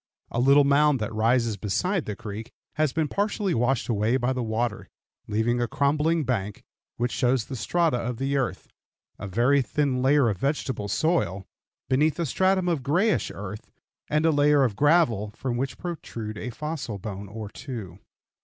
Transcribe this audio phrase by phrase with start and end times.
[0.31, 4.41] A little mound that rises beside the creek has been partially washed away by the
[4.41, 4.89] water,
[5.27, 6.63] leaving a crumbling bank,
[6.97, 8.67] which shows the strata of the earth,
[9.19, 11.45] a very thin layer of vegetable soil,
[11.87, 13.71] beneath a stratum of grayish earth,
[14.09, 17.99] and a layer of gravel, from which protrude a fossil bone or two.